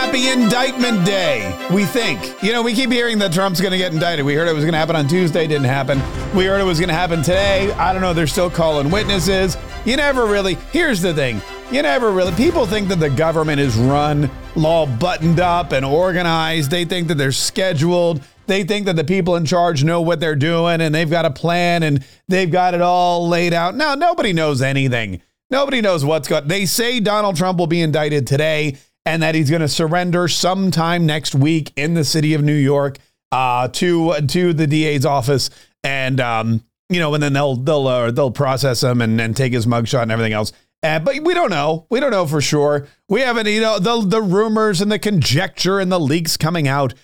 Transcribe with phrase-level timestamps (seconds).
[0.00, 1.54] happy indictment day.
[1.70, 2.42] We think.
[2.42, 4.24] You know, we keep hearing that Trump's going to get indicted.
[4.24, 5.98] We heard it was going to happen on Tuesday, didn't happen.
[6.34, 7.70] We heard it was going to happen today.
[7.72, 8.14] I don't know.
[8.14, 9.58] They're still calling witnesses.
[9.84, 10.54] You never really.
[10.72, 11.42] Here's the thing.
[11.70, 12.32] You never really.
[12.32, 16.70] People think that the government is run, all buttoned up and organized.
[16.70, 18.22] They think that they're scheduled.
[18.46, 21.30] They think that the people in charge know what they're doing and they've got a
[21.30, 23.74] plan and they've got it all laid out.
[23.74, 25.20] No, nobody knows anything.
[25.50, 26.48] Nobody knows what's going.
[26.48, 31.06] They say Donald Trump will be indicted today and that he's going to surrender sometime
[31.06, 32.98] next week in the city of New York
[33.32, 35.50] uh, to to the DA's office,
[35.84, 39.52] and um, you know, and then they'll they'll uh, they'll process him and, and take
[39.52, 40.52] his mugshot and everything else.
[40.82, 41.86] Uh, but we don't know.
[41.90, 42.88] We don't know for sure.
[43.06, 46.94] We haven't, you know, the the rumors and the conjecture and the leaks coming out.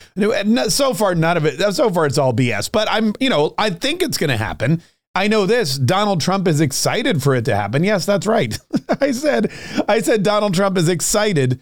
[0.68, 1.60] So far, none of it.
[1.74, 2.72] So far, it's all BS.
[2.72, 4.82] But I'm, you know, I think it's going to happen.
[5.14, 5.78] I know this.
[5.78, 7.84] Donald Trump is excited for it to happen.
[7.84, 8.58] Yes, that's right.
[9.00, 9.50] I said,
[9.88, 11.60] I said Donald Trump is excited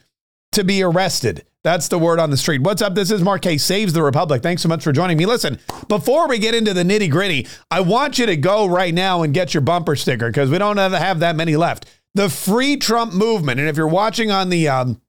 [0.54, 1.44] to be arrested.
[1.62, 2.60] That's the word on the street.
[2.60, 2.94] What's up?
[2.94, 3.56] This is K.
[3.56, 4.42] Saves the Republic.
[4.42, 5.24] Thanks so much for joining me.
[5.24, 9.22] Listen, before we get into the nitty gritty, I want you to go right now
[9.22, 11.86] and get your bumper sticker because we don't have that many left.
[12.14, 15.00] The Free Trump movement, and if you're watching on the um,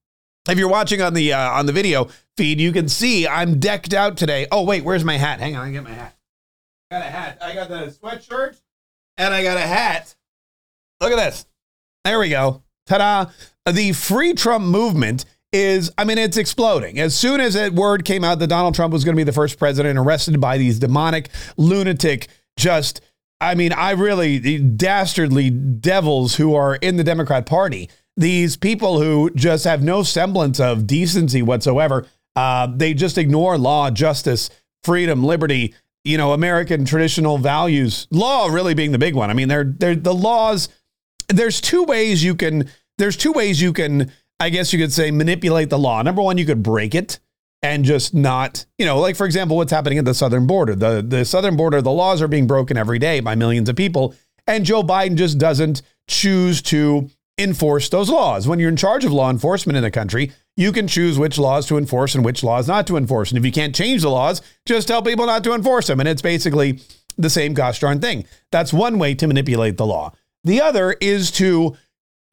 [0.48, 3.94] if you're watching on the uh, on the video feed, you can see I'm decked
[3.94, 4.48] out today.
[4.52, 5.40] Oh wait, where's my hat?
[5.40, 6.16] Hang on, I get my hat.
[6.90, 7.38] I got a hat.
[7.42, 8.60] I got the sweatshirt,
[9.18, 10.16] and I got a hat.
[11.02, 11.46] Look at this.
[12.06, 12.64] There we go.
[12.86, 13.32] Ta-da!
[13.70, 17.00] The Free Trump movement is, I mean, it's exploding.
[17.00, 19.32] As soon as that word came out that Donald Trump was going to be the
[19.32, 23.02] first president arrested by these demonic, lunatic, just,
[23.40, 29.30] I mean, I really, dastardly devils who are in the Democrat Party, these people who
[29.32, 32.06] just have no semblance of decency whatsoever.
[32.36, 34.50] Uh, they just ignore law, justice,
[34.84, 38.08] freedom, liberty, you know, American traditional values.
[38.12, 39.30] Law really being the big one.
[39.30, 40.70] I mean, they're, they're the laws.
[41.30, 42.70] There's two ways you can.
[42.98, 46.02] There's two ways you can I guess you could say, manipulate the law.
[46.02, 47.20] Number one, you could break it
[47.62, 50.76] and just not, you know, like for example, what's happening at the southern border.
[50.76, 54.14] The the southern border, the laws are being broken every day by millions of people,
[54.46, 58.48] and Joe Biden just doesn't choose to enforce those laws.
[58.48, 61.66] When you're in charge of law enforcement in the country, you can choose which laws
[61.68, 63.32] to enforce and which laws not to enforce.
[63.32, 66.00] And if you can't change the laws, just tell people not to enforce them.
[66.00, 66.80] And it's basically
[67.18, 68.26] the same gosh darn thing.
[68.52, 70.14] That's one way to manipulate the law.
[70.44, 71.76] The other is to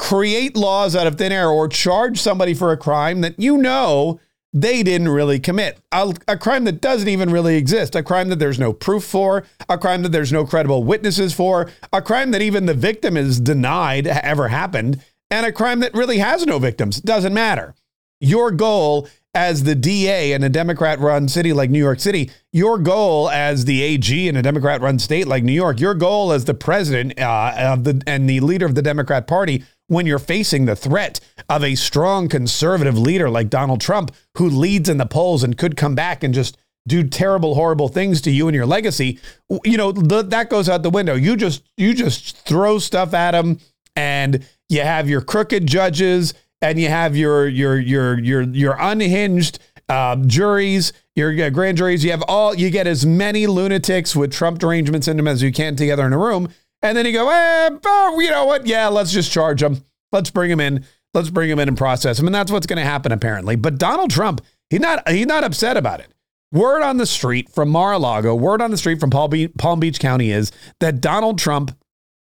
[0.02, 4.18] create laws out of thin air or charge somebody for a crime that you know
[4.52, 5.78] they didn't really commit.
[5.92, 9.44] A, a, crime that doesn't even really exist, a crime that there's no proof for,
[9.68, 13.38] a crime that there's no credible witnesses for, a crime that even the victim is
[13.38, 17.00] denied ever happened, and a crime that really has no victims.
[17.00, 17.76] Doesn't matter.
[18.20, 22.76] Your goal as the DA in a Democrat run city like New York City, your
[22.76, 26.44] goal as the AG in a Democrat run state like New York, your goal as
[26.44, 30.76] the president uh, the and the leader of the Democrat Party when you're facing the
[30.76, 35.58] threat of a strong conservative leader like Donald Trump, who leads in the polls and
[35.58, 36.56] could come back and just
[36.86, 39.18] do terrible, horrible things to you and your legacy,
[39.64, 41.14] you know, that goes out the window.
[41.14, 43.60] You just you just throw stuff at him,
[43.94, 49.58] and you have your crooked judges, and you have your your your your your unhinged
[49.88, 52.04] uh, juries, your grand juries.
[52.04, 55.52] You have all you get as many lunatics with Trump derangements in them as you
[55.52, 56.48] can together in a room,
[56.82, 58.66] and then you go, eh, oh, you know what?
[58.66, 59.84] Yeah, let's just charge him.
[60.10, 60.84] Let's bring him in.
[61.14, 62.26] Let's bring him in and process him.
[62.26, 63.56] And that's what's going to happen apparently.
[63.56, 66.08] But Donald Trump, he's not he's not upset about it.
[66.52, 70.52] Word on the street from Mar-a-Lago, word on the street from Palm Beach County is
[70.80, 71.74] that Donald Trump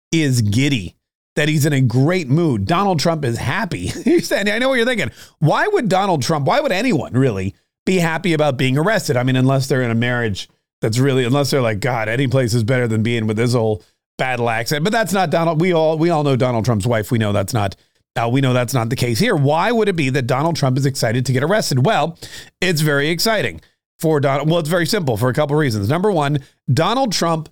[0.10, 0.96] is giddy,
[1.36, 2.66] that he's in a great mood.
[2.66, 3.88] Donald Trump is happy.
[4.22, 5.12] saying, I know what you're thinking.
[5.40, 7.56] Why would Donald Trump, why would anyone really
[7.86, 9.18] be happy about being arrested?
[9.18, 12.54] I mean, unless they're in a marriage that's really, unless they're like, God, any place
[12.54, 13.84] is better than being with this old
[14.18, 15.62] battle accent, but that's not Donald.
[15.62, 17.12] We all we all know Donald Trump's wife.
[17.12, 17.76] We know that's not.
[18.18, 19.36] Uh, we know that's not the case here.
[19.36, 21.86] Why would it be that Donald Trump is excited to get arrested?
[21.86, 22.18] Well,
[22.62, 23.60] it's very exciting
[24.00, 24.50] for Donald.
[24.50, 25.90] Well, it's very simple for a couple reasons.
[25.90, 26.40] Number one,
[26.72, 27.50] Donald Trump.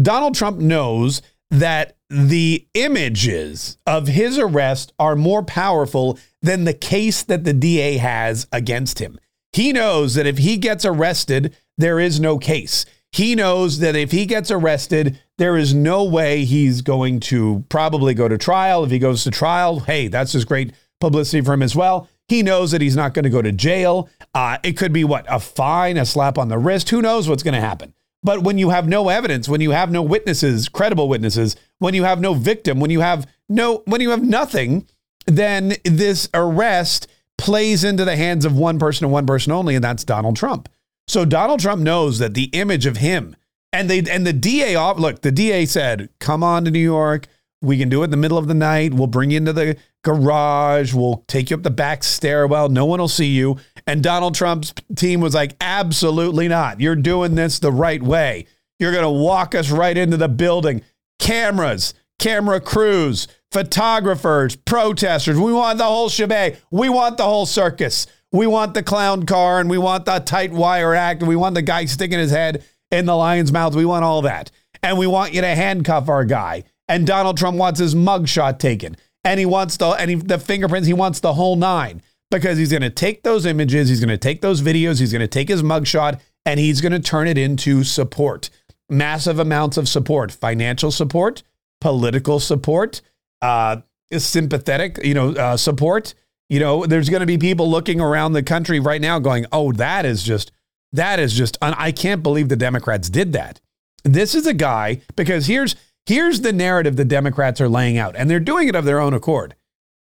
[0.00, 7.22] Donald Trump knows that the images of his arrest are more powerful than the case
[7.22, 9.18] that the DA has against him.
[9.52, 12.84] He knows that if he gets arrested, there is no case.
[13.16, 18.12] He knows that if he gets arrested, there is no way he's going to probably
[18.12, 18.84] go to trial.
[18.84, 22.10] If he goes to trial, hey, that's just great publicity for him as well.
[22.28, 24.10] He knows that he's not going to go to jail.
[24.34, 25.24] Uh, it could be what?
[25.30, 26.90] A fine, a slap on the wrist.
[26.90, 27.94] Who knows what's going to happen?
[28.22, 32.04] But when you have no evidence, when you have no witnesses, credible witnesses, when you
[32.04, 34.86] have no victim, when you have no, when you have nothing,
[35.26, 37.06] then this arrest
[37.38, 40.68] plays into the hands of one person and one person only, and that's Donald Trump.
[41.08, 43.36] So Donald Trump knows that the image of him
[43.72, 47.28] and they and the DA off look, the DA said, "Come on to New York.
[47.62, 48.94] We can do it in the middle of the night.
[48.94, 50.94] We'll bring you into the garage.
[50.94, 52.68] We'll take you up the back stairwell.
[52.68, 53.56] No one will see you.
[53.86, 56.80] And Donald Trump's team was like, absolutely not.
[56.80, 58.46] You're doing this the right way.
[58.78, 60.82] You're going to walk us right into the building.
[61.18, 65.38] Cameras, camera crews, photographers, protesters.
[65.38, 66.56] We want the whole shebang.
[66.70, 68.06] We want the whole circus.
[68.36, 71.54] We want the clown car and we want the tight wire act and we want
[71.54, 73.74] the guy sticking his head in the lion's mouth.
[73.74, 74.50] We want all that.
[74.82, 76.64] And we want you to handcuff our guy.
[76.88, 78.96] And Donald Trump wants his mugshot taken.
[79.24, 82.70] And he wants the and he, the fingerprints, he wants the whole nine because he's
[82.70, 85.48] going to take those images, he's going to take those videos, he's going to take
[85.48, 88.50] his mugshot and he's going to turn it into support.
[88.88, 91.42] Massive amounts of support, financial support,
[91.80, 93.00] political support,
[93.42, 93.78] uh,
[94.16, 96.14] sympathetic, you know, uh, support.
[96.48, 99.72] You know, there's going to be people looking around the country right now going, "Oh,
[99.72, 100.52] that is just
[100.92, 103.60] that is just I can't believe the Democrats did that."
[104.04, 105.74] This is a guy because here's
[106.06, 109.12] here's the narrative the Democrats are laying out and they're doing it of their own
[109.12, 109.56] accord.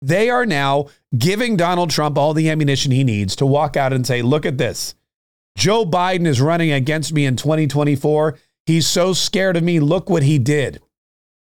[0.01, 4.05] They are now giving Donald Trump all the ammunition he needs to walk out and
[4.05, 4.95] say, "Look at this.
[5.57, 8.37] Joe Biden is running against me in 2024.
[8.65, 9.79] He's so scared of me.
[9.79, 10.81] Look what he did.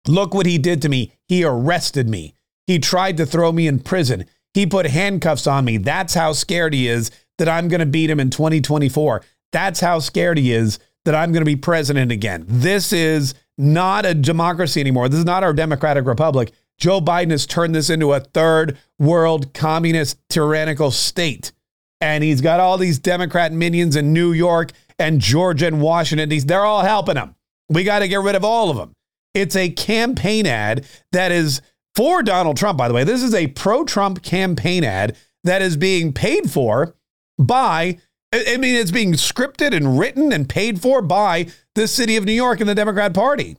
[0.08, 1.12] Look what he did to me.
[1.28, 2.34] He arrested me.
[2.66, 4.24] He tried to throw me in prison.
[4.58, 5.76] He put handcuffs on me.
[5.76, 9.22] That's how scared he is that I'm going to beat him in 2024.
[9.52, 12.44] That's how scared he is that I'm going to be president again.
[12.48, 15.08] This is not a democracy anymore.
[15.08, 16.50] This is not our democratic republic.
[16.76, 21.52] Joe Biden has turned this into a third world communist tyrannical state.
[22.00, 26.30] And he's got all these Democrat minions in New York and Georgia and Washington.
[26.30, 27.36] These, they're all helping him.
[27.68, 28.92] We got to get rid of all of them.
[29.34, 31.62] It's a campaign ad that is
[31.98, 33.02] for Donald Trump, by the way.
[33.02, 36.94] This is a pro Trump campaign ad that is being paid for
[37.40, 37.98] by,
[38.32, 42.32] I mean, it's being scripted and written and paid for by the city of New
[42.32, 43.56] York and the Democrat Party.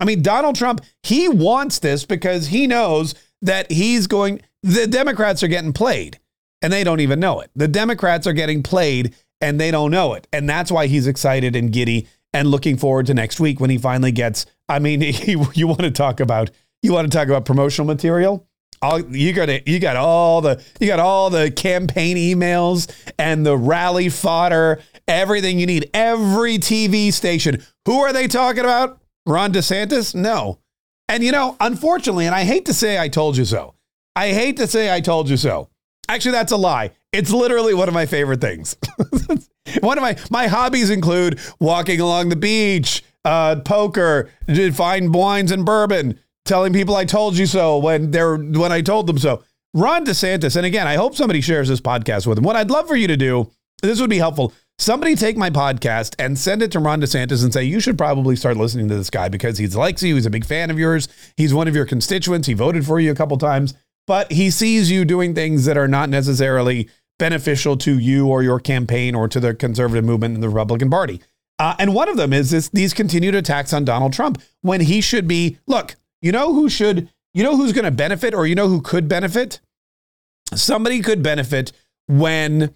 [0.00, 5.44] I mean, Donald Trump, he wants this because he knows that he's going, the Democrats
[5.44, 6.18] are getting played
[6.62, 7.52] and they don't even know it.
[7.54, 10.26] The Democrats are getting played and they don't know it.
[10.32, 13.78] And that's why he's excited and giddy and looking forward to next week when he
[13.78, 14.44] finally gets.
[14.68, 16.50] I mean, he, you want to talk about
[16.82, 18.46] you want to talk about promotional material?
[18.82, 23.56] All, you got you got all the you got all the campaign emails and the
[23.56, 25.90] rally fodder, everything you need.
[25.94, 27.62] Every TV station.
[27.86, 29.00] Who are they talking about?
[29.26, 30.14] Ron DeSantis?
[30.14, 30.58] No.
[31.08, 33.74] And you know, unfortunately, and I hate to say I told you so.
[34.14, 35.68] I hate to say I told you so.
[36.08, 36.92] Actually, that's a lie.
[37.12, 38.76] It's literally one of my favorite things.
[39.80, 44.30] one of my my hobbies include walking along the beach, uh, poker,
[44.74, 49.06] fine wines and bourbon, telling people I told you so when they're when I told
[49.06, 49.42] them so.
[49.74, 52.44] Ron DeSantis, and again, I hope somebody shares this podcast with him.
[52.44, 53.50] What I'd love for you to do,
[53.82, 54.54] this would be helpful.
[54.78, 58.36] Somebody take my podcast and send it to Ron DeSantis and say, you should probably
[58.36, 60.14] start listening to this guy because he likes you.
[60.14, 61.08] He's a big fan of yours.
[61.36, 62.46] He's one of your constituents.
[62.46, 63.74] He voted for you a couple times
[64.06, 66.88] but he sees you doing things that are not necessarily
[67.18, 71.20] beneficial to you or your campaign or to the conservative movement and the Republican Party.
[71.58, 75.00] Uh, and one of them is this, these continued attacks on Donald Trump when he
[75.00, 75.58] should be.
[75.66, 75.96] Look,
[76.26, 79.08] you know who should, you know who's going to benefit, or you know who could
[79.08, 79.60] benefit.
[80.54, 81.72] Somebody could benefit
[82.06, 82.74] when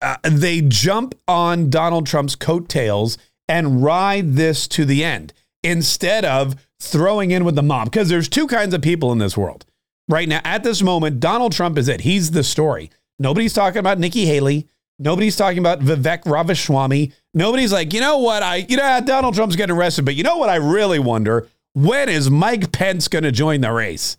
[0.00, 3.18] uh, they jump on Donald Trump's coattails
[3.48, 5.32] and ride this to the end
[5.64, 7.90] instead of throwing in with the mob.
[7.90, 9.64] Because there's two kinds of people in this world
[10.08, 12.00] right now, at this moment, Donald Trump is it.
[12.00, 12.90] He's the story.
[13.18, 14.68] Nobody's talking about Nikki Haley.
[14.98, 17.12] Nobody's talking about Vivek Ramaswamy.
[17.34, 18.42] Nobody's like, you know what?
[18.42, 20.48] I, you know, Donald Trump's getting arrested, but you know what?
[20.48, 24.16] I really wonder when is Mike Pence going to join the race?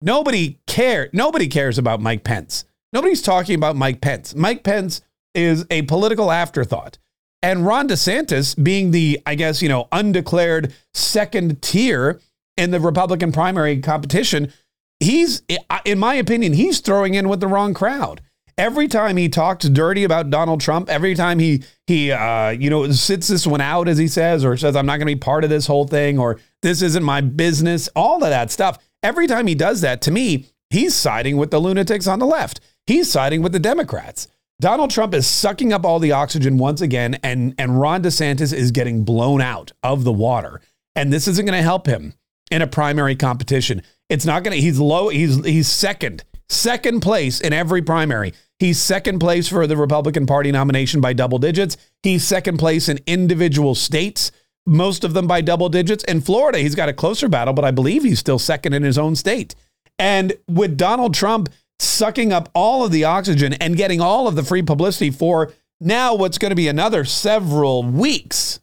[0.00, 1.10] Nobody care.
[1.12, 2.64] Nobody cares about Mike Pence.
[2.92, 4.34] Nobody's talking about Mike Pence.
[4.34, 5.00] Mike Pence
[5.34, 6.98] is a political afterthought.
[7.42, 12.20] And Ron DeSantis, being the, I guess, you know, undeclared second tier
[12.56, 14.52] in the Republican primary competition,
[15.00, 15.42] he's,
[15.84, 18.20] in my opinion, he's throwing in with the wrong crowd.
[18.58, 22.92] Every time he talks dirty about Donald Trump, every time he he uh, you know
[22.92, 25.42] sits this one out as he says, or says I'm not going to be part
[25.42, 28.78] of this whole thing, or this isn't my business, all of that stuff.
[29.02, 32.60] Every time he does that, to me, he's siding with the lunatics on the left.
[32.86, 34.28] He's siding with the Democrats.
[34.60, 38.70] Donald Trump is sucking up all the oxygen once again, and and Ron DeSantis is
[38.70, 40.60] getting blown out of the water,
[40.94, 42.14] and this isn't going to help him
[42.52, 43.82] in a primary competition.
[44.08, 48.34] It's not going to, he's low, he's, he's second, second place in every primary.
[48.58, 51.78] He's second place for the Republican Party nomination by double digits.
[52.02, 54.30] He's second place in individual states,
[54.66, 56.04] most of them by double digits.
[56.04, 58.98] In Florida, he's got a closer battle, but I believe he's still second in his
[58.98, 59.54] own state.
[59.98, 64.42] And with Donald Trump sucking up all of the oxygen and getting all of the
[64.44, 68.60] free publicity for now what's going to be another several weeks,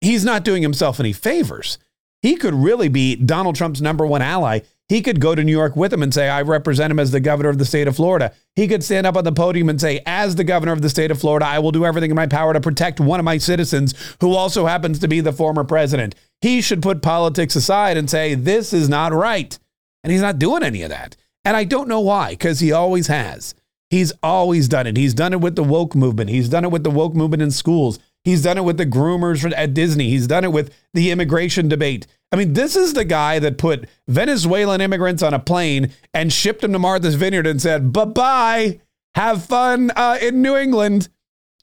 [0.00, 1.78] he's not doing himself any favors
[2.22, 4.60] he could really be Donald Trump's number one ally.
[4.90, 7.20] He could go to New York with him and say, I represent him as the
[7.20, 8.34] governor of the state of Florida.
[8.56, 11.12] He could stand up on the podium and say, as the governor of the state
[11.12, 13.94] of Florida, I will do everything in my power to protect one of my citizens
[14.20, 16.16] who also happens to be the former president.
[16.40, 19.56] He should put politics aside and say, this is not right.
[20.02, 21.14] And he's not doing any of that.
[21.44, 23.54] And I don't know why, because he always has.
[23.90, 24.96] He's always done it.
[24.96, 26.30] He's done it with the woke movement.
[26.30, 28.00] He's done it with the woke movement in schools.
[28.24, 30.10] He's done it with the groomers at Disney.
[30.10, 32.06] He's done it with the immigration debate.
[32.32, 36.60] I mean, this is the guy that put Venezuelan immigrants on a plane and shipped
[36.60, 38.80] them to Martha's Vineyard and said, bye bye,
[39.14, 41.08] have fun uh, in New England,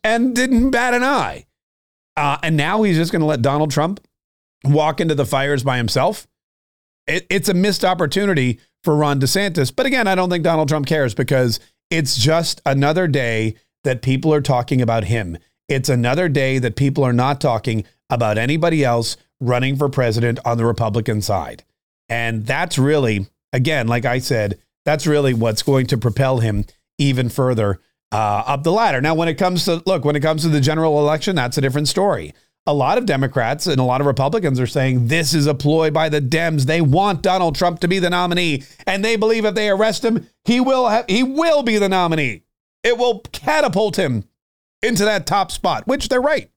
[0.03, 1.45] and didn't bat an eye.
[2.15, 3.99] Uh, and now he's just going to let Donald Trump
[4.63, 6.27] walk into the fires by himself.
[7.05, 9.73] It, it's a missed opportunity for Ron DeSantis.
[9.73, 11.59] But again, I don't think Donald Trump cares because
[11.89, 15.37] it's just another day that people are talking about him.
[15.67, 20.57] It's another day that people are not talking about anybody else running for president on
[20.57, 21.63] the Republican side.
[22.09, 26.65] And that's really, again, like I said, that's really what's going to propel him
[26.97, 27.81] even further
[28.11, 29.01] uh, up the ladder.
[29.01, 31.61] Now, when it comes to, look, when it comes to the general election, that's a
[31.61, 32.33] different story.
[32.65, 35.91] A lot of Democrats and a lot of Republicans are saying this is a ploy
[35.91, 36.65] by the Dems.
[36.65, 40.27] They want Donald Trump to be the nominee, and they believe if they arrest him,
[40.45, 42.43] he will have, he will be the nominee.
[42.83, 44.25] It will catapult him
[44.81, 46.49] into that top spot, which they're right.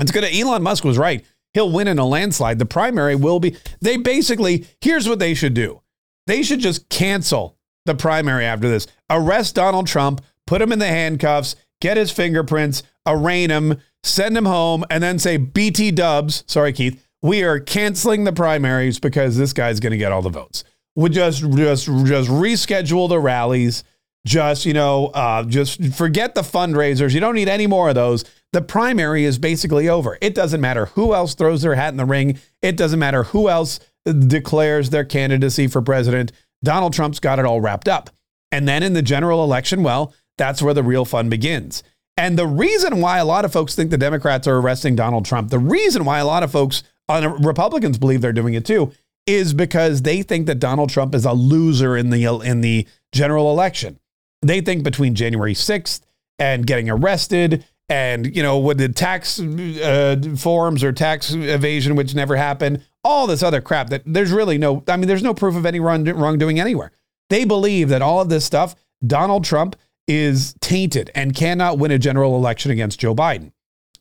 [0.00, 1.24] It's going to, Elon Musk was right
[1.54, 2.58] he'll win in a landslide.
[2.58, 5.80] The primary will be, they basically, here's what they should do
[6.26, 8.86] they should just cancel the primary after this.
[9.08, 14.46] Arrest Donald Trump, put him in the handcuffs, get his fingerprints, arraign him, send him
[14.46, 19.52] home, and then say, BT dubs, sorry, Keith, we are canceling the primaries because this
[19.52, 20.64] guy's going to get all the votes.
[20.96, 23.84] We just, just, just reschedule the rallies.
[24.26, 27.12] Just, you know, uh, just forget the fundraisers.
[27.12, 30.16] You don't need any more of those the primary is basically over.
[30.20, 32.38] It doesn't matter who else throws their hat in the ring.
[32.62, 36.30] It doesn't matter who else declares their candidacy for president.
[36.62, 38.10] Donald Trump's got it all wrapped up.
[38.52, 41.82] And then in the general election, well, that's where the real fun begins.
[42.16, 45.50] And the reason why a lot of folks think the Democrats are arresting Donald Trump,
[45.50, 48.92] the reason why a lot of folks on uh, Republicans believe they're doing it too,
[49.26, 53.50] is because they think that Donald Trump is a loser in the in the general
[53.50, 53.98] election.
[54.46, 56.00] They think between January 6th
[56.38, 62.14] and getting arrested and you know with the tax uh, forms or tax evasion which
[62.14, 65.54] never happened all this other crap that there's really no i mean there's no proof
[65.54, 66.92] of any wrong, wrongdoing anywhere.
[67.30, 68.74] They believe that all of this stuff
[69.06, 73.52] donald trump is tainted and cannot win a general election against joe biden.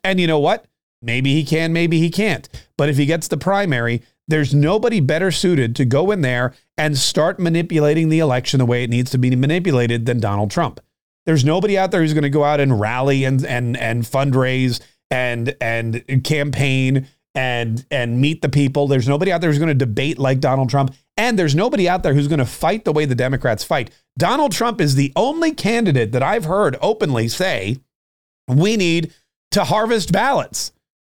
[0.03, 0.65] And you know what?
[1.01, 2.47] Maybe he can maybe he can't.
[2.77, 6.97] But if he gets the primary there's nobody better suited to go in there and
[6.97, 10.79] start manipulating the election the way it needs to be manipulated than donald trump
[11.25, 14.81] there's nobody out there who's going to go out and rally and and and fundraise
[15.09, 18.87] and and campaign and and meet the people.
[18.87, 20.93] There's nobody out there who's going to debate like Donald Trump.
[21.17, 23.91] And there's nobody out there who's going to fight the way the Democrats fight.
[24.17, 27.77] Donald Trump is the only candidate that I've heard openly say,
[28.47, 29.13] we need
[29.51, 30.71] to harvest ballots.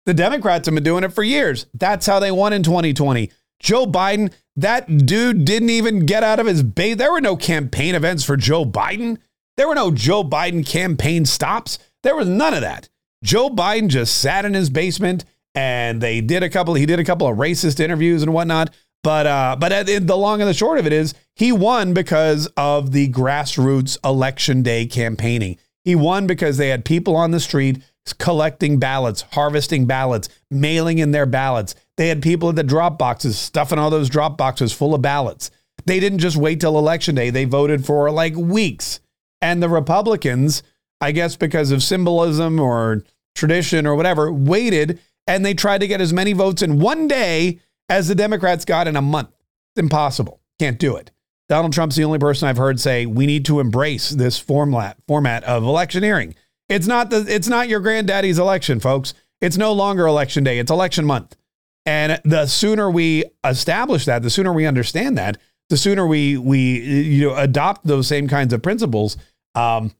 [0.07, 1.67] The Democrats have been doing it for years.
[1.75, 3.31] That's how they won in 2020.
[3.59, 6.97] Joe Biden, that dude didn't even get out of his base.
[6.97, 9.19] There were no campaign events for Joe Biden.
[9.57, 11.79] There were no Joe Biden campaign stops.
[12.05, 12.89] There was none of that.
[13.25, 15.25] Joe Biden just sat in his basement
[15.57, 18.73] and they did a couple, he did a couple of racist interviews and whatnot.
[19.03, 22.91] But uh, but the long and the short of it is he won because of
[22.91, 25.59] the grassroots election day campaigning.
[25.85, 27.83] He won because they had people on the street
[28.13, 31.75] collecting ballots, harvesting ballots, mailing in their ballots.
[31.97, 35.51] They had people at the drop boxes stuffing all those drop boxes full of ballots.
[35.85, 37.31] They didn't just wait till election day.
[37.31, 39.01] They voted for like weeks.
[39.41, 40.63] And the Republicans,
[41.01, 46.01] I guess because of symbolism or tradition or whatever, waited and they tried to get
[46.01, 49.31] as many votes in one day as the Democrats got in a month.
[49.75, 50.41] It's impossible.
[50.59, 51.11] Can't do it.
[51.49, 55.45] Donald Trump's the only person I've heard say we need to embrace this format format
[55.45, 56.35] of electioneering.
[56.69, 59.15] It's not the it's not your granddaddy's election, folks.
[59.41, 60.59] It's no longer election day.
[60.59, 61.37] It's election month.
[61.85, 65.39] And the sooner we establish that, the sooner we understand that,
[65.71, 69.17] the sooner we we you know adopt those same kinds of principles,
[69.55, 69.93] um,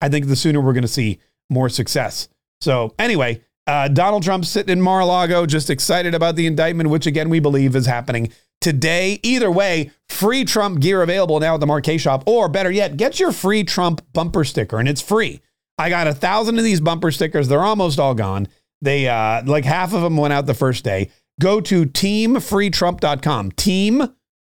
[0.00, 1.18] I think the sooner we're going to see
[1.50, 2.28] more success.
[2.62, 7.28] So anyway, uh, Donald Trump sitting in Mar-a-Lago, just excited about the indictment, which again
[7.28, 9.20] we believe is happening today.
[9.22, 13.20] Either way, free Trump gear available now at the Marquee Shop, or better yet, get
[13.20, 15.42] your free Trump bumper sticker, and it's free.
[15.78, 17.48] I got a thousand of these bumper stickers.
[17.48, 18.48] They're almost all gone.
[18.80, 21.10] They uh, like half of them went out the first day.
[21.40, 23.52] Go to teamfreetrump.com.
[23.52, 24.08] Team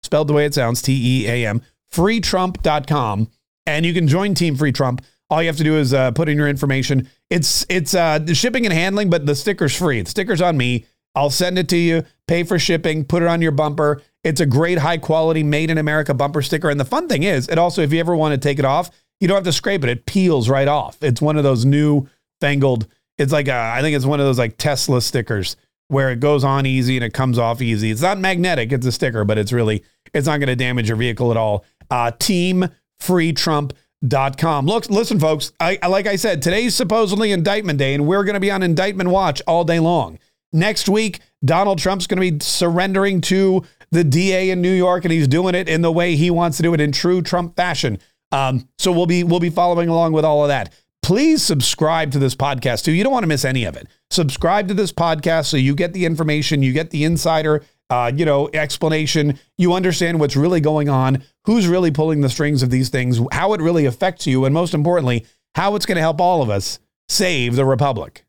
[0.03, 1.61] spelled the way it sounds, T E A M,
[1.91, 3.29] freetrump.com.
[3.65, 5.03] And you can join Team Free Trump.
[5.29, 7.07] All you have to do is uh, put in your information.
[7.29, 10.01] It's it's uh, shipping and handling, but the sticker's free.
[10.01, 10.85] The sticker's on me.
[11.15, 14.45] I'll send it to you, pay for shipping, put it on your bumper, It's a
[14.45, 16.69] great high quality made in America bumper sticker.
[16.69, 18.91] And the fun thing is, it also, if you ever want to take it off,
[19.19, 19.89] you don't have to scrape it.
[19.89, 20.97] It peels right off.
[21.01, 22.07] It's one of those new
[22.39, 25.55] fangled, it's like, a, I think it's one of those like Tesla stickers
[25.87, 27.91] where it goes on easy and it comes off easy.
[27.91, 29.83] It's not magnetic, it's a sticker, but it's really,
[30.13, 31.65] it's not going to damage your vehicle at all.
[31.89, 34.65] Uh, teamfreetrump.com.
[34.65, 38.39] Look, listen, folks, I, like I said, today's supposedly indictment day, and we're going to
[38.39, 40.19] be on indictment watch all day long.
[40.53, 45.11] Next week, Donald Trump's going to be surrendering to the DA in New York, and
[45.11, 47.99] he's doing it in the way he wants to do it in true Trump fashion.
[48.31, 50.73] Um, so we'll be we'll be following along with all of that.
[51.01, 52.91] Please subscribe to this podcast too.
[52.91, 53.87] You don't want to miss any of it.
[54.11, 58.25] Subscribe to this podcast so you get the information, you get the insider, uh, you
[58.25, 59.39] know, explanation.
[59.57, 63.53] You understand what's really going on, who's really pulling the strings of these things, how
[63.53, 66.79] it really affects you, and most importantly, how it's going to help all of us
[67.07, 68.25] save the republic.